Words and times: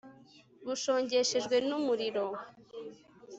bushongeshejwe 0.65 1.55
n'umuriro 1.67 2.25